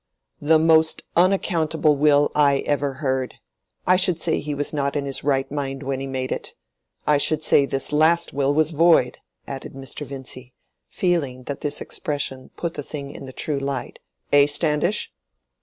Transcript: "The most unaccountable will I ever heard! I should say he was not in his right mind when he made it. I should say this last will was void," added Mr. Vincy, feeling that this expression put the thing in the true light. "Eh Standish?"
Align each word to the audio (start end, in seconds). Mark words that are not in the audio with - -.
"The 0.41 0.57
most 0.57 1.03
unaccountable 1.15 1.95
will 1.95 2.31
I 2.33 2.61
ever 2.65 2.93
heard! 2.93 3.35
I 3.85 3.97
should 3.97 4.19
say 4.19 4.39
he 4.39 4.55
was 4.55 4.73
not 4.73 4.95
in 4.95 5.05
his 5.05 5.23
right 5.23 5.45
mind 5.51 5.83
when 5.83 5.99
he 5.99 6.07
made 6.07 6.31
it. 6.31 6.55
I 7.05 7.19
should 7.19 7.43
say 7.43 7.67
this 7.67 7.93
last 7.93 8.33
will 8.33 8.51
was 8.51 8.71
void," 8.71 9.19
added 9.47 9.73
Mr. 9.75 10.03
Vincy, 10.03 10.55
feeling 10.89 11.43
that 11.43 11.61
this 11.61 11.81
expression 11.81 12.49
put 12.57 12.73
the 12.73 12.81
thing 12.81 13.11
in 13.11 13.25
the 13.25 13.31
true 13.31 13.59
light. 13.59 13.99
"Eh 14.33 14.47
Standish?" 14.47 15.11